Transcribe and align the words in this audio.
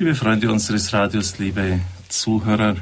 Liebe 0.00 0.14
Freunde 0.14 0.52
unseres 0.52 0.92
Radios, 0.92 1.40
liebe 1.40 1.80
Zuhörer, 2.08 2.76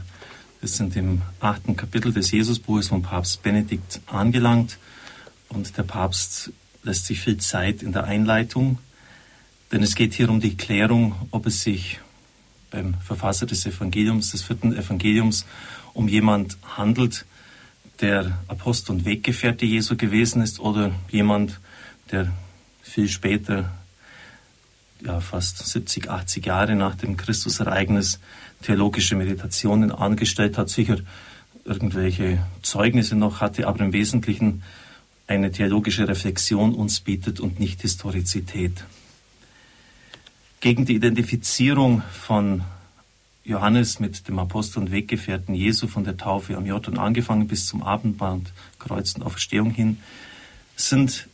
wir 0.61 0.69
sind 0.69 0.97
im 0.97 1.23
achten 1.41 1.75
Kapitel 1.75 2.13
des 2.13 2.31
Jesusbuches 2.31 2.89
von 2.89 3.01
Papst 3.01 3.43
Benedikt 3.43 4.03
angelangt 4.05 4.77
und 5.49 5.79
der 5.79 5.85
Papst 5.85 6.53
lässt 6.83 7.07
sich 7.07 7.21
viel 7.21 7.39
Zeit 7.39 7.83
in 7.83 7.93
der 7.93 8.05
Einleitung, 8.05 8.81
denn 9.73 9.83
es 9.83 9.95
geht 9.95 10.13
hier 10.13 10.29
um 10.29 10.41
die 10.41 10.59
Klärung, 10.59 11.15
ob 11.31 11.47
es 11.47 11.63
sich 11.63 12.01
beim 12.71 12.93
Verfasser 13.01 13.47
des 13.47 13.65
Evangeliums, 13.65 14.33
des 14.33 14.43
vierten 14.43 14.77
Evangeliums, 14.77 15.47
um 15.95 16.09
jemand 16.09 16.59
handelt, 16.77 17.25
der 18.03 18.39
Apostel 18.47 18.93
und 18.93 19.07
Weggefährte 19.07 19.65
Jesu 19.65 19.97
gewesen 19.97 20.43
ist 20.43 20.61
oder 20.61 20.91
jemand, 21.11 21.61
der 22.11 22.31
viel 22.83 23.09
später, 23.09 23.73
ja 25.05 25.21
fast 25.21 25.67
70, 25.67 26.11
80 26.11 26.47
Jahre 26.47 26.75
nach 26.75 26.95
dem 26.95 27.17
Christusereignis, 27.17 28.21
theologische 28.63 29.17
Meditationen 29.17 29.93
angestellt 29.93 30.59
hat, 30.59 30.71
sicher 30.71 30.99
irgendwelche 31.65 32.39
Zeugnisse 32.63 33.17
noch 33.17 33.41
hatte, 33.41 33.67
aber 33.67 33.81
im 33.81 33.93
Wesentlichen 33.93 34.63
eine 35.27 35.51
theologische 35.51 36.07
Reflexion 36.07 36.75
uns 36.75 37.01
bietet 37.01 37.41
und 37.41 37.59
nicht 37.59 37.83
Historizität. 37.83 38.85
Gegen 40.61 40.87
die 40.87 40.95
Identifizierung 40.95 42.03
von 42.13 42.63
Johannes 43.45 44.01
mit 44.01 44.27
dem 44.29 44.39
Apostel 44.39 44.81
und 44.81 44.93
Weggefährten 44.93 45.55
Jesu 45.55 45.87
von 45.87 46.05
der 46.05 46.17
Taufe 46.17 46.57
am 46.57 46.67
Jordan 46.67 46.99
angefangen 46.99 47.47
bis 47.47 47.67
zum 47.67 47.83
Abendband, 47.83 48.53
Kreuz 48.79 49.15
und 49.15 49.23
Auferstehung 49.23 49.71
hin, 49.71 49.99
sind 50.77 51.29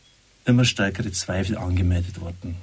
immer 0.44 0.64
stärkere 0.64 1.12
Zweifel 1.12 1.56
angemeldet 1.56 2.20
worden. 2.20 2.56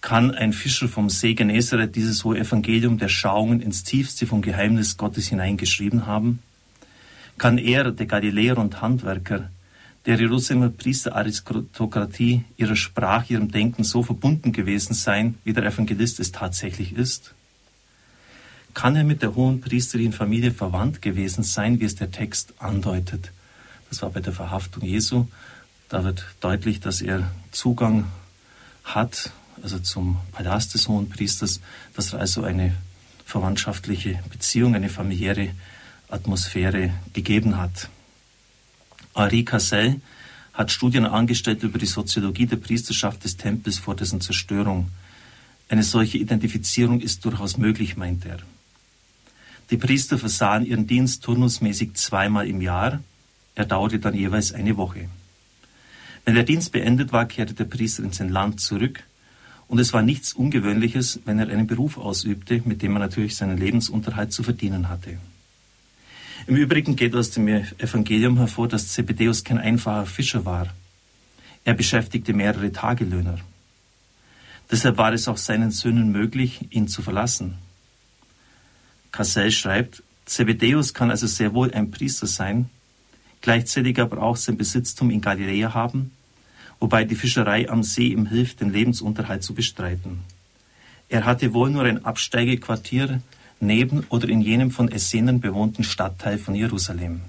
Kann 0.00 0.30
ein 0.30 0.52
Fischer 0.52 0.88
vom 0.88 1.10
See 1.10 1.34
Genezareth 1.34 1.96
dieses 1.96 2.24
hohe 2.24 2.38
Evangelium 2.38 2.98
der 2.98 3.08
Schauungen 3.08 3.60
ins 3.60 3.82
tiefste 3.82 4.26
vom 4.26 4.42
Geheimnis 4.42 4.96
Gottes 4.96 5.28
hineingeschrieben 5.28 6.06
haben? 6.06 6.40
Kann 7.36 7.58
er, 7.58 7.90
der 7.90 8.06
Galiläer 8.06 8.58
und 8.58 8.80
Handwerker, 8.80 9.50
der 10.06 10.18
Jerusalemer 10.18 10.70
Priesteraristokratie, 10.70 12.44
ihrer 12.56 12.76
Sprache, 12.76 13.34
ihrem 13.34 13.50
Denken 13.50 13.84
so 13.84 14.02
verbunden 14.02 14.52
gewesen 14.52 14.94
sein, 14.94 15.36
wie 15.44 15.52
der 15.52 15.64
Evangelist 15.64 16.20
es 16.20 16.32
tatsächlich 16.32 16.94
ist? 16.94 17.34
kann 18.78 18.94
er 18.94 19.02
mit 19.02 19.22
der 19.22 19.34
hohen 19.34 19.60
priesterlichen 19.60 20.12
Familie 20.12 20.52
verwandt 20.52 21.02
gewesen 21.02 21.42
sein, 21.42 21.80
wie 21.80 21.84
es 21.84 21.96
der 21.96 22.12
Text 22.12 22.54
andeutet. 22.60 23.32
Das 23.88 24.02
war 24.02 24.10
bei 24.10 24.20
der 24.20 24.32
Verhaftung 24.32 24.84
Jesu. 24.84 25.26
Da 25.88 26.04
wird 26.04 26.24
deutlich, 26.40 26.78
dass 26.78 27.00
er 27.00 27.28
Zugang 27.50 28.04
hat, 28.84 29.32
also 29.62 29.78
zum 29.78 30.18
Palast 30.32 30.74
des 30.74 30.88
hohen 30.88 31.08
Priesters, 31.08 31.60
dass 31.94 32.14
also 32.14 32.42
eine 32.44 32.74
verwandtschaftliche 33.24 34.20
Beziehung, 34.30 34.74
eine 34.74 34.88
familiäre 34.88 35.50
Atmosphäre 36.08 36.90
gegeben 37.12 37.58
hat. 37.58 37.88
Henri 39.14 39.44
Cassel 39.44 40.00
hat 40.54 40.72
Studien 40.72 41.06
angestellt 41.06 41.62
über 41.62 41.78
die 41.78 41.86
Soziologie 41.86 42.46
der 42.46 42.56
Priesterschaft 42.56 43.24
des 43.24 43.36
Tempels 43.36 43.78
vor 43.78 43.94
dessen 43.94 44.20
Zerstörung. 44.20 44.90
Eine 45.68 45.82
solche 45.82 46.18
Identifizierung 46.18 47.00
ist 47.00 47.24
durchaus 47.24 47.58
möglich, 47.58 47.96
meint 47.96 48.24
er. 48.24 48.38
Die 49.70 49.76
Priester 49.76 50.18
versahen 50.18 50.64
ihren 50.64 50.86
Dienst 50.86 51.22
turnusmäßig 51.24 51.94
zweimal 51.94 52.48
im 52.48 52.62
Jahr. 52.62 53.00
Er 53.54 53.66
dauerte 53.66 53.98
dann 53.98 54.14
jeweils 54.14 54.52
eine 54.52 54.76
Woche. 54.76 55.08
Wenn 56.24 56.34
der 56.34 56.44
Dienst 56.44 56.72
beendet 56.72 57.12
war, 57.12 57.26
kehrte 57.26 57.54
der 57.54 57.64
Priester 57.64 58.02
in 58.02 58.12
sein 58.12 58.30
Land 58.30 58.60
zurück. 58.60 59.02
Und 59.68 59.78
es 59.78 59.92
war 59.92 60.02
nichts 60.02 60.32
Ungewöhnliches, 60.32 61.20
wenn 61.26 61.38
er 61.38 61.48
einen 61.48 61.66
Beruf 61.66 61.98
ausübte, 61.98 62.62
mit 62.64 62.82
dem 62.82 62.96
er 62.96 63.00
natürlich 63.00 63.36
seinen 63.36 63.58
Lebensunterhalt 63.58 64.32
zu 64.32 64.42
verdienen 64.42 64.88
hatte. 64.88 65.18
Im 66.46 66.56
Übrigen 66.56 66.96
geht 66.96 67.14
aus 67.14 67.30
dem 67.30 67.46
Evangelium 67.46 68.38
hervor, 68.38 68.68
dass 68.68 68.88
Zebedeus 68.88 69.44
kein 69.44 69.58
einfacher 69.58 70.06
Fischer 70.06 70.46
war. 70.46 70.68
Er 71.64 71.74
beschäftigte 71.74 72.32
mehrere 72.32 72.72
Tagelöhner. 72.72 73.38
Deshalb 74.70 74.96
war 74.96 75.12
es 75.12 75.28
auch 75.28 75.36
seinen 75.36 75.70
Söhnen 75.70 76.10
möglich, 76.10 76.66
ihn 76.70 76.88
zu 76.88 77.02
verlassen. 77.02 77.58
Cassell 79.12 79.50
schreibt, 79.50 80.02
Zebedeus 80.24 80.94
kann 80.94 81.10
also 81.10 81.26
sehr 81.26 81.52
wohl 81.52 81.72
ein 81.72 81.90
Priester 81.90 82.26
sein, 82.26 82.70
gleichzeitig 83.42 83.98
aber 84.00 84.22
auch 84.22 84.36
sein 84.36 84.56
Besitztum 84.56 85.10
in 85.10 85.20
Galiläa 85.20 85.74
haben, 85.74 86.12
wobei 86.80 87.04
die 87.04 87.14
Fischerei 87.14 87.68
am 87.68 87.82
See 87.82 88.08
ihm 88.08 88.26
hilft, 88.26 88.60
den 88.60 88.72
Lebensunterhalt 88.72 89.42
zu 89.42 89.54
bestreiten. 89.54 90.20
Er 91.08 91.24
hatte 91.24 91.54
wohl 91.54 91.70
nur 91.70 91.84
ein 91.84 92.04
Absteigequartier 92.04 93.22
neben 93.60 94.04
oder 94.08 94.28
in 94.28 94.40
jenem 94.40 94.70
von 94.70 94.90
Essenen 94.90 95.40
bewohnten 95.40 95.84
Stadtteil 95.84 96.38
von 96.38 96.54
Jerusalem. 96.54 97.22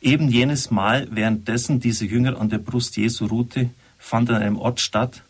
Eben 0.00 0.28
jenes 0.28 0.70
Mal, 0.70 1.08
währenddessen 1.10 1.80
diese 1.80 2.04
Jünger 2.04 2.38
an 2.38 2.50
der 2.50 2.58
Brust 2.58 2.96
Jesu 2.96 3.26
ruhte, 3.26 3.70
fand 3.98 4.30
an 4.30 4.42
einem 4.42 4.58
Ort 4.58 4.80
statt, 4.80 5.22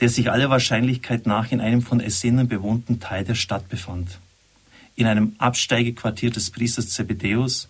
der 0.00 0.08
sich 0.08 0.30
aller 0.30 0.50
Wahrscheinlichkeit 0.50 1.26
nach 1.26 1.52
in 1.52 1.60
einem 1.60 1.82
von 1.82 2.00
Essenen 2.00 2.48
bewohnten 2.48 3.00
Teil 3.00 3.24
der 3.24 3.34
Stadt 3.34 3.68
befand. 3.68 4.18
In 4.96 5.06
einem 5.06 5.34
Absteigequartier 5.38 6.30
des 6.30 6.50
Priesters 6.50 6.88
Zebedeus, 6.88 7.68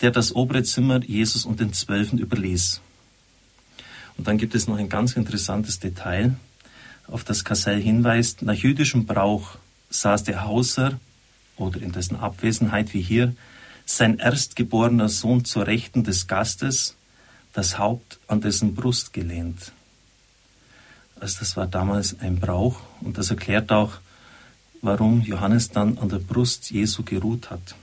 der 0.00 0.10
das 0.10 0.34
obere 0.34 0.64
Zimmer 0.64 1.02
Jesus 1.04 1.44
und 1.44 1.60
den 1.60 1.72
Zwölfen 1.72 2.18
überließ. 2.18 2.80
Und 4.16 4.26
dann 4.28 4.38
gibt 4.38 4.54
es 4.54 4.68
noch 4.68 4.78
ein 4.78 4.88
ganz 4.88 5.14
interessantes 5.14 5.80
Detail, 5.80 6.34
auf 7.06 7.24
das 7.24 7.44
Kassel 7.44 7.80
hinweist. 7.80 8.42
Nach 8.42 8.54
jüdischem 8.54 9.06
Brauch 9.06 9.56
saß 9.90 10.24
der 10.24 10.44
Hauser, 10.44 10.98
oder 11.56 11.80
in 11.80 11.92
dessen 11.92 12.16
Abwesenheit 12.16 12.94
wie 12.94 13.02
hier, 13.02 13.34
sein 13.86 14.18
erstgeborener 14.18 15.08
Sohn 15.08 15.44
zur 15.44 15.66
Rechten 15.66 16.04
des 16.04 16.26
Gastes, 16.26 16.96
das 17.52 17.78
Haupt 17.78 18.18
an 18.26 18.40
dessen 18.40 18.74
Brust 18.74 19.12
gelehnt. 19.12 19.72
Also 21.20 21.38
das 21.40 21.56
war 21.56 21.66
damals 21.66 22.18
ein 22.20 22.40
Brauch 22.40 22.80
und 23.00 23.18
das 23.18 23.30
erklärt 23.30 23.70
auch, 23.70 23.98
warum 24.82 25.22
Johannes 25.22 25.70
dann 25.70 25.98
an 25.98 26.08
der 26.08 26.18
Brust 26.18 26.70
Jesu 26.70 27.02
geruht 27.04 27.50
hat. 27.50 27.74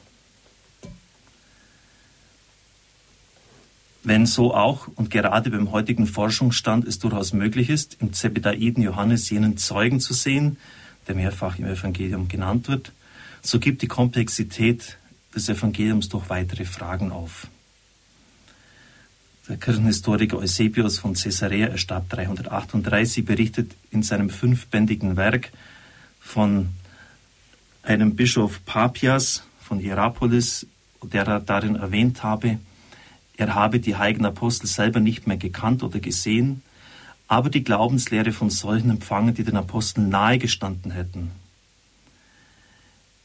Wenn 4.03 4.25
so 4.25 4.53
auch 4.55 4.87
und 4.95 5.11
gerade 5.11 5.51
beim 5.51 5.71
heutigen 5.71 6.07
Forschungsstand 6.07 6.87
es 6.87 6.97
durchaus 6.97 7.33
möglich 7.33 7.69
ist, 7.69 7.97
im 7.99 8.13
Zebedaiden 8.13 8.81
Johannes 8.81 9.29
jenen 9.29 9.57
Zeugen 9.57 9.99
zu 9.99 10.13
sehen, 10.13 10.57
der 11.07 11.15
mehrfach 11.15 11.59
im 11.59 11.65
Evangelium 11.65 12.27
genannt 12.27 12.67
wird, 12.67 12.93
so 13.43 13.59
gibt 13.59 13.81
die 13.83 13.87
Komplexität 13.87 14.97
des 15.35 15.49
Evangeliums 15.49 16.09
doch 16.09 16.29
weitere 16.29 16.65
Fragen 16.65 17.11
auf. 17.11 17.47
Der 19.47 19.57
Kirchenhistoriker 19.57 20.37
Eusebius 20.37 20.99
von 20.99 21.13
Caesarea, 21.13 21.67
er 21.67 21.77
starb 21.77 22.09
338, 22.09 23.25
berichtet 23.25 23.71
in 23.91 24.01
seinem 24.01 24.29
fünfbändigen 24.29 25.17
Werk 25.17 25.51
von 26.19 26.69
einem 27.83 28.15
Bischof 28.15 28.63
Papias 28.65 29.43
von 29.61 29.79
Hierapolis, 29.79 30.67
der 31.03 31.39
darin 31.39 31.75
erwähnt 31.75 32.23
habe, 32.23 32.59
er 33.41 33.55
habe 33.55 33.79
die 33.79 33.95
heiligen 33.95 34.25
Apostel 34.25 34.67
selber 34.67 34.99
nicht 34.99 35.25
mehr 35.25 35.35
gekannt 35.35 35.81
oder 35.81 35.99
gesehen, 35.99 36.61
aber 37.27 37.49
die 37.49 37.63
Glaubenslehre 37.63 38.33
von 38.33 38.51
solchen 38.51 38.91
empfangen, 38.91 39.33
die 39.33 39.43
den 39.43 39.57
Aposteln 39.57 40.09
nahe 40.09 40.37
gestanden 40.37 40.91
hätten. 40.91 41.31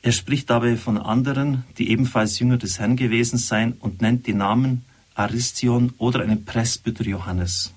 Er 0.01 0.13
spricht 0.13 0.49
dabei 0.49 0.79
von 0.79 0.97
anderen, 0.97 1.65
die 1.77 1.91
ebenfalls 1.91 2.39
Jünger 2.39 2.57
des 2.57 2.79
Herrn 2.79 2.97
gewesen 2.97 3.37
seien 3.37 3.75
und 3.75 4.01
nennt 4.01 4.27
die 4.27 4.33
Namen 4.33 4.87
Aristion 5.15 5.93
oder 5.99 6.21
einem 6.21 6.47
Presbyter 6.47 7.05
Johannes. 7.05 7.75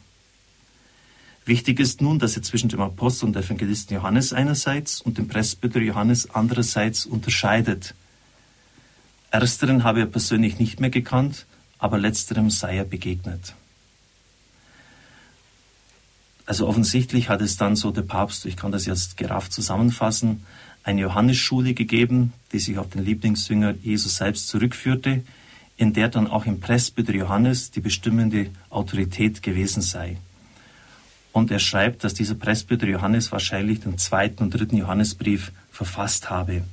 Wichtig 1.44 1.82
ist 1.82 2.02
nun, 2.02 2.20
dass 2.20 2.38
er 2.38 2.44
zwischen 2.44 2.70
dem 2.70 2.80
Apostel 2.80 3.26
und 3.26 3.36
Evangelisten 3.36 3.96
Johannes 3.96 4.32
einerseits 4.32 5.02
und 5.02 5.18
dem 5.18 5.28
Presbyter 5.28 5.82
Johannes 5.82 6.30
andererseits 6.30 7.06
unterscheidet. 7.06 7.96
Ersteren 9.30 9.84
habe 9.84 10.00
er 10.00 10.06
persönlich 10.06 10.58
nicht 10.58 10.80
mehr 10.80 10.90
gekannt, 10.90 11.46
aber 11.80 11.98
letzterem 11.98 12.50
sei 12.50 12.78
er 12.78 12.86
begegnet. 12.86 13.56
Also 16.46 16.68
offensichtlich 16.68 17.30
hat 17.30 17.42
es 17.42 17.58
dann 17.58 17.76
so 17.76 17.92
der 17.92 18.02
Papst, 18.02 18.46
ich 18.46 18.58
kann 18.58 18.72
das 18.72 18.86
jetzt 18.86 19.18
gerafft 19.18 19.54
zusammenfassen, 19.54 20.46
eine 20.84 21.02
Johannesschule 21.02 21.74
gegeben, 21.74 22.34
die 22.52 22.60
sich 22.60 22.78
auf 22.78 22.90
den 22.90 23.04
Lieblingsjünger 23.04 23.76
Jesus 23.82 24.16
selbst 24.16 24.48
zurückführte, 24.48 25.24
in 25.78 25.94
der 25.94 26.10
dann 26.10 26.28
auch 26.28 26.46
im 26.46 26.60
Presbyter 26.60 27.14
Johannes 27.14 27.72
die 27.72 27.82
bestimmende 27.82 28.50
Autorität 28.70 29.44
gewesen 29.44 29.82
sei. 29.82 30.18
Und 31.32 31.52
er 31.52 31.60
schreibt, 31.60 32.04
dass 32.04 32.16
dieser 32.16 32.36
Presbyter 32.36 32.88
Johannes 32.88 33.32
wahrscheinlich 33.32 33.82
den 33.82 33.98
zweiten 33.98 34.44
und 34.44 34.54
dritten 34.54 34.78
Johannesbrief 34.78 35.52
verfasst 35.72 36.30
habe. 36.30 36.64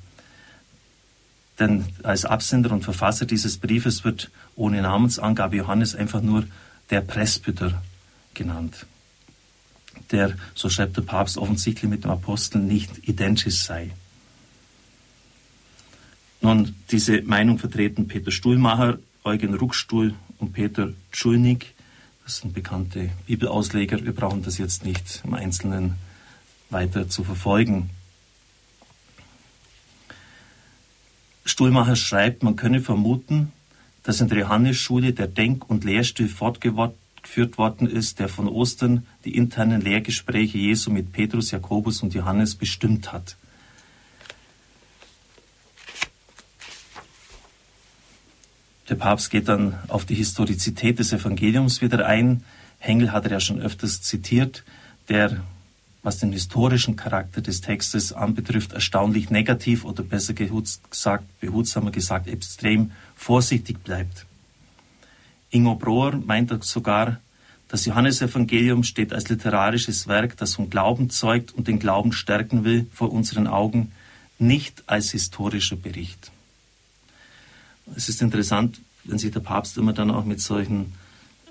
Denn 1.59 1.87
als 2.03 2.25
Absender 2.25 2.71
und 2.71 2.85
Verfasser 2.85 3.25
dieses 3.25 3.57
Briefes 3.57 4.05
wird 4.05 4.31
ohne 4.57 4.83
Namensangabe 4.83 5.57
Johannes 5.57 5.95
einfach 5.95 6.21
nur 6.21 6.45
der 6.91 7.01
Presbyter 7.01 7.83
genannt. 8.35 8.87
der, 10.11 10.37
so 10.55 10.69
schreibt 10.69 10.97
der 10.97 11.03
Papst, 11.03 11.39
offensichtlich 11.39 11.91
mit 11.91 12.05
dem 12.05 12.11
Apostel 12.11 12.59
nicht 12.59 13.09
identisch 13.09 13.63
sei. 13.63 13.91
Nun, 16.41 16.75
diese 16.91 17.23
Meinung 17.23 17.59
vertreten 17.59 18.07
Peter 18.07 18.31
Stuhlmacher, 18.31 18.99
Eugen 19.25 19.55
Ruckstuhl 19.55 20.15
und 20.39 20.53
Peter 20.53 20.93
Schulnig. 21.11 21.75
Das 22.25 22.39
sind 22.39 22.55
bekannte 22.55 23.11
Bibelausleger. 23.27 24.05
Wir 24.05 24.15
brauchen 24.15 24.43
das 24.43 24.59
jetzt 24.59 24.85
nicht 24.85 25.23
im 25.25 25.35
Einzelnen 25.35 25.95
weiter 26.71 27.09
zu 27.09 27.25
verfolgen. 27.25 27.91
Stuhlmacher 31.57 31.97
schreibt, 31.97 32.43
man 32.43 32.55
könne 32.57 32.83
vermuten, 32.83 33.51
dass 34.03 34.21
in 34.21 34.29
der 34.29 34.37
Johannesschule 34.37 35.15
der 35.15 35.27
Denk- 35.27 35.71
und 35.71 35.85
Lehrstil 35.85 36.29
fortgeführt 36.29 37.57
worden 37.57 37.87
ist, 37.87 38.19
der 38.19 38.29
von 38.29 38.47
Ostern 38.47 39.07
die 39.25 39.35
internen 39.35 39.81
Lehrgespräche 39.81 40.59
Jesu 40.59 40.91
mit 40.91 41.13
Petrus, 41.13 41.53
Jakobus 41.53 42.03
und 42.03 42.13
Johannes 42.13 42.57
bestimmt 42.57 43.11
hat. 43.11 43.39
Der 48.91 48.97
Papst 48.97 49.31
geht 49.31 49.49
dann 49.49 49.79
auf 49.89 50.05
die 50.05 50.15
Historizität 50.15 50.99
des 50.99 51.15
Evangeliums 51.15 51.81
wieder 51.81 52.05
ein. 52.05 52.45
Hengel 52.81 53.13
hat 53.13 53.25
er 53.25 53.31
ja 53.31 53.41
schon 53.41 53.63
öfters 53.63 54.03
zitiert, 54.03 54.63
der, 55.09 55.43
was 56.07 56.19
den 56.19 56.31
historischen 56.31 56.95
Charakter 56.95 57.41
des 57.41 57.63
Textes 57.63 58.13
anbetrifft, 58.13 58.73
erstaunlich 58.73 59.29
negativ 59.29 59.85
oder 59.85 60.05
besser 60.05 60.35
gesagt, 60.35 61.25
behutsamer 61.41 61.91
gesagt, 61.91 62.29
extrem 62.29 62.93
vorsichtig 63.17 63.83
bleibt. 63.83 64.25
Ingo 65.51 65.75
Brohr 65.75 66.13
meint 66.25 66.63
sogar, 66.63 67.21
das 67.67 67.87
Johannesevangelium 67.87 68.85
steht 68.85 69.13
als 69.13 69.29
literarisches 69.29 70.07
Werk, 70.07 70.37
das 70.37 70.55
vom 70.55 70.71
Glauben 70.71 71.11
zeugt 71.11 71.53
und 71.53 71.67
den 71.67 71.81
Glauben 71.81 72.13
stärken 72.13 72.63
will, 72.63 72.87
vor 72.93 73.11
unseren 73.11 73.49
Augen, 73.49 73.91
nicht 74.39 74.85
als 74.87 75.11
historischer 75.11 75.75
Bericht. 75.75 76.31
Es 77.97 78.09
ist 78.09 78.23
interessant, 78.23 78.81
wenn 79.03 79.19
sich 79.19 79.33
der 79.33 79.41
Papst 79.41 79.77
immer 79.77 79.93
dann 79.93 80.13
auch 80.13 80.25
mit 80.25 80.41
solchen 80.41 80.93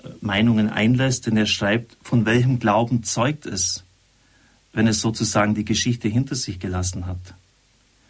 äh, 0.01 0.07
Meinungen 0.21 0.69
einlässt, 0.69 1.27
denn 1.27 1.35
er 1.35 1.45
schreibt, 1.45 1.97
von 2.03 2.25
welchem 2.25 2.59
Glauben 2.59 3.03
zeugt 3.03 3.45
es, 3.45 3.84
wenn 4.75 4.87
es 4.87 5.01
sozusagen 5.01 5.55
die 5.55 5.65
Geschichte 5.65 6.07
hinter 6.07 6.35
sich 6.35 6.59
gelassen 6.59 7.07
hat? 7.07 7.33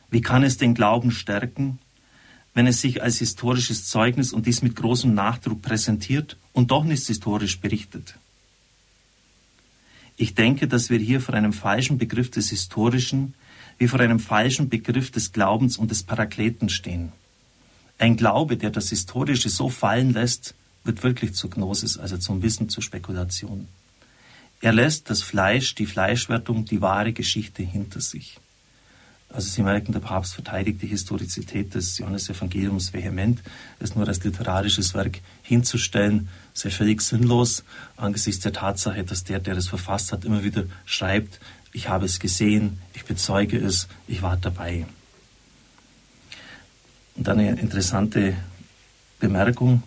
Wie 0.10 0.22
kann 0.22 0.44
es 0.44 0.58
den 0.58 0.74
Glauben 0.74 1.12
stärken, 1.12 1.80
wenn 2.56 2.68
es 2.68 2.82
sich 2.82 3.04
als 3.04 3.20
historisches 3.20 3.86
Zeugnis 3.86 4.34
und 4.34 4.48
dies 4.48 4.62
mit 4.64 4.76
großem 4.76 5.14
Nachdruck 5.14 5.62
präsentiert 5.62 6.38
und 6.54 6.72
doch 6.72 6.84
nicht 6.84 7.06
historisch 7.06 7.60
berichtet? 7.60 8.16
Ich 10.18 10.34
denke, 10.34 10.68
dass 10.68 10.90
wir 10.90 10.98
hier 10.98 11.22
vor 11.22 11.36
einem 11.36 11.54
falschen 11.54 11.98
Begriff 11.98 12.32
des 12.32 12.50
Historischen 12.50 13.36
wie 13.78 13.88
vor 13.88 14.00
einem 14.00 14.20
falschen 14.20 14.70
Begriff 14.70 15.12
des 15.12 15.34
Glaubens 15.34 15.78
und 15.78 15.92
des 15.92 16.04
Parakleten 16.04 16.70
stehen. 16.70 17.12
Ein 18.00 18.18
Glaube, 18.18 18.58
der 18.58 18.72
das 18.72 18.90
Historische 18.90 19.50
so 19.50 19.70
fallen 19.70 20.14
lässt, 20.14 20.56
wird 20.84 21.04
wirklich 21.04 21.34
zur 21.34 21.50
Gnosis, 21.50 21.98
also 21.98 22.18
zum 22.18 22.42
Wissen, 22.42 22.70
zur 22.70 22.82
Spekulation. 22.82 23.68
Er 24.62 24.74
lässt 24.74 25.10
das 25.10 25.22
Fleisch, 25.22 25.76
die 25.76 25.86
Fleischwertung, 25.86 26.66
die 26.66 26.82
wahre 26.82 27.14
Geschichte 27.14 27.64
hinter 27.64 28.02
sich. 28.02 28.40
Also 29.30 29.50
Sie 29.50 29.64
merken, 29.64 29.92
der 29.92 30.00
Papst 30.00 30.34
verteidigt 30.34 30.82
die 30.82 30.88
Historizität 30.88 31.74
des 31.74 31.98
Johannesevangeliums 31.98 32.94
vehement. 32.94 33.42
Es 33.80 33.96
nur 33.96 34.08
als 34.08 34.24
literarisches 34.24 34.94
Werk 34.94 35.20
hinzustellen, 35.42 36.30
sei 36.54 36.70
völlig 36.70 37.02
sinnlos 37.02 37.64
angesichts 37.98 38.44
der 38.44 38.54
Tatsache, 38.54 39.04
dass 39.04 39.24
der, 39.26 39.40
der 39.40 39.58
es 39.58 39.68
verfasst 39.68 40.14
hat, 40.14 40.24
immer 40.24 40.44
wieder 40.44 40.64
schreibt, 40.86 41.40
ich 41.74 41.90
habe 41.90 42.06
es 42.06 42.20
gesehen, 42.20 42.80
ich 42.94 43.04
bezeuge 43.04 43.58
es, 43.58 43.90
ich 44.08 44.22
war 44.22 44.38
dabei. 44.38 44.86
Und 47.16 47.28
eine 47.28 47.60
interessante 47.60 48.38
Bemerkung 49.20 49.84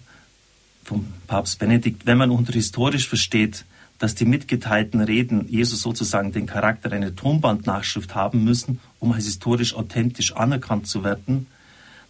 vom 0.85 1.11
Papst 1.27 1.59
Benedikt, 1.59 2.05
wenn 2.05 2.19
man 2.19 2.31
unter 2.31 2.53
historisch 2.53 3.09
versteht, 3.09 3.65
dass 3.99 4.15
die 4.15 4.25
mitgeteilten 4.25 5.01
Reden 5.01 5.49
Jesus 5.49 5.83
sozusagen 5.83 6.33
den 6.33 6.47
Charakter 6.47 6.93
einer 6.93 7.15
Tonbandnachschrift 7.15 8.15
haben 8.15 8.45
müssen, 8.45 8.81
um 9.01 9.13
als 9.13 9.25
historisch 9.25 9.75
authentisch 9.75 10.35
anerkannt 10.35 10.87
zu 10.87 11.05
werden, 11.05 11.47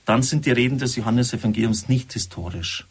dann 0.05 0.23
sind 0.23 0.47
die 0.47 0.51
Reden 0.51 0.79
des 0.79 0.97
Johannesevangeliums 0.97 1.89
nicht 1.89 2.13
historisch. 2.13 2.87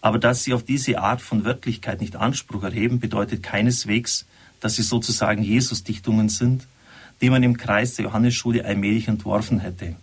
Aber 0.00 0.18
dass 0.18 0.44
sie 0.44 0.52
auf 0.52 0.62
diese 0.62 0.98
Art 0.98 1.20
von 1.20 1.44
Wörtlichkeit 1.44 2.00
nicht 2.00 2.16
Anspruch 2.16 2.62
erheben, 2.62 3.00
bedeutet 3.00 3.42
keineswegs, 3.42 4.26
dass 4.60 4.76
sie 4.76 4.82
sozusagen 4.82 5.42
Jesus-Dichtungen 5.42 6.28
sind, 6.28 6.66
die 7.20 7.30
man 7.30 7.42
im 7.42 7.56
Kreis 7.56 7.94
der 7.94 8.06
Johannesschule 8.06 8.64
allmählich 8.64 9.08
entworfen 9.08 9.60
hätte 9.60 9.96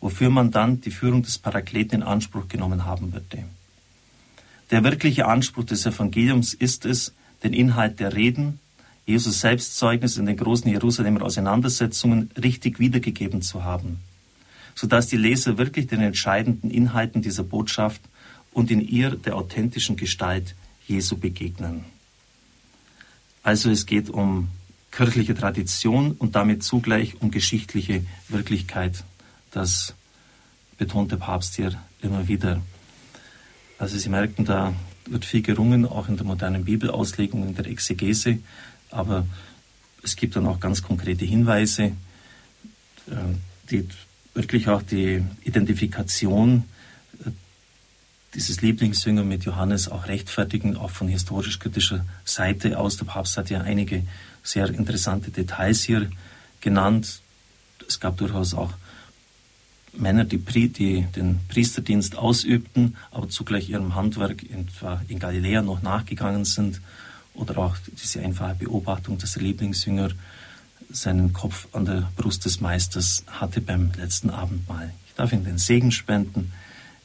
wofür 0.00 0.30
man 0.30 0.50
dann 0.50 0.80
die 0.80 0.90
Führung 0.90 1.22
des 1.22 1.38
Parakleten 1.38 1.96
in 1.96 2.02
Anspruch 2.02 2.48
genommen 2.48 2.84
haben 2.84 3.12
würde. 3.12 3.44
Der 4.70 4.84
wirkliche 4.84 5.26
Anspruch 5.26 5.64
des 5.64 5.86
Evangeliums 5.86 6.54
ist 6.54 6.84
es, 6.84 7.14
den 7.42 7.52
Inhalt 7.52 8.00
der 8.00 8.14
Reden, 8.14 8.60
Jesus 9.06 9.40
Selbstzeugnis 9.40 10.18
in 10.18 10.26
den 10.26 10.36
großen 10.36 10.70
Jerusalemer 10.70 11.22
Auseinandersetzungen 11.22 12.30
richtig 12.42 12.78
wiedergegeben 12.78 13.40
zu 13.40 13.64
haben, 13.64 14.00
sodass 14.74 15.06
die 15.06 15.16
Leser 15.16 15.56
wirklich 15.56 15.86
den 15.86 16.00
entscheidenden 16.00 16.70
Inhalten 16.70 17.22
dieser 17.22 17.42
Botschaft 17.42 18.02
und 18.52 18.70
in 18.70 18.80
ihr 18.80 19.10
der 19.10 19.36
authentischen 19.36 19.96
Gestalt 19.96 20.54
Jesu 20.86 21.16
begegnen. 21.16 21.84
Also 23.42 23.70
es 23.70 23.86
geht 23.86 24.10
um 24.10 24.48
kirchliche 24.90 25.34
Tradition 25.34 26.12
und 26.12 26.34
damit 26.34 26.62
zugleich 26.62 27.20
um 27.20 27.30
geschichtliche 27.30 28.04
Wirklichkeit 28.28 29.04
das 29.50 29.94
betont 30.76 31.12
der 31.12 31.16
Papst 31.16 31.56
hier 31.56 31.72
immer 32.02 32.28
wieder. 32.28 32.60
Also 33.78 33.96
Sie 33.96 34.08
merken, 34.08 34.44
da 34.44 34.74
wird 35.10 35.24
viel 35.24 35.42
gerungen, 35.42 35.86
auch 35.86 36.08
in 36.08 36.16
der 36.16 36.26
modernen 36.26 36.64
Bibelauslegung, 36.64 37.46
in 37.46 37.54
der 37.54 37.66
Exegese, 37.66 38.38
aber 38.90 39.26
es 40.02 40.16
gibt 40.16 40.36
dann 40.36 40.46
auch 40.46 40.60
ganz 40.60 40.82
konkrete 40.82 41.24
Hinweise, 41.24 41.92
äh, 43.06 43.14
die 43.70 43.88
wirklich 44.34 44.68
auch 44.68 44.82
die 44.82 45.24
Identifikation 45.42 46.64
äh, 47.24 47.30
dieses 48.34 48.60
Lieblingsjünger 48.60 49.24
mit 49.24 49.44
Johannes 49.44 49.88
auch 49.88 50.06
rechtfertigen, 50.06 50.76
auch 50.76 50.90
von 50.90 51.08
historisch-kritischer 51.08 52.04
Seite 52.24 52.78
aus. 52.78 52.96
Der 52.96 53.06
Papst 53.06 53.36
hat 53.36 53.50
ja 53.50 53.60
einige 53.62 54.04
sehr 54.42 54.68
interessante 54.68 55.30
Details 55.30 55.82
hier 55.82 56.10
genannt. 56.60 57.20
Es 57.86 58.00
gab 58.00 58.18
durchaus 58.18 58.54
auch 58.54 58.72
Männer, 60.00 60.24
die, 60.24 60.38
die, 60.38 61.02
den 61.14 61.40
Priesterdienst 61.48 62.16
ausübten, 62.16 62.96
aber 63.10 63.28
zugleich 63.28 63.68
ihrem 63.68 63.94
Handwerk 63.94 64.42
in, 64.42 64.68
in 65.08 65.18
Galiläa 65.18 65.62
noch 65.62 65.82
nachgegangen 65.82 66.44
sind. 66.44 66.80
Oder 67.34 67.58
auch 67.58 67.76
diese 68.02 68.20
einfache 68.20 68.56
Beobachtung, 68.56 69.18
dass 69.18 69.34
der 69.34 69.42
Lieblingsjünger 69.42 70.10
seinen 70.90 71.32
Kopf 71.32 71.68
an 71.72 71.84
der 71.84 72.10
Brust 72.16 72.44
des 72.44 72.60
Meisters 72.60 73.24
hatte 73.26 73.60
beim 73.60 73.92
letzten 73.96 74.30
Abendmahl. 74.30 74.92
Ich 75.06 75.14
darf 75.14 75.32
Ihnen 75.32 75.44
den 75.44 75.58
Segen 75.58 75.92
spenden. 75.92 76.52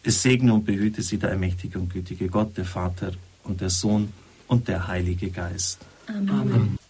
Es 0.03 0.21
segne 0.21 0.53
und 0.53 0.65
behüte 0.65 1.01
Sie 1.01 1.17
der 1.17 1.31
allmächtige 1.31 1.79
und 1.79 1.91
gütige 1.91 2.27
Gott, 2.27 2.57
der 2.57 2.65
Vater 2.65 3.11
und 3.43 3.61
der 3.61 3.69
Sohn 3.69 4.11
und 4.47 4.67
der 4.67 4.87
Heilige 4.87 5.29
Geist. 5.29 5.79
Amen. 6.07 6.29
Amen. 6.29 6.82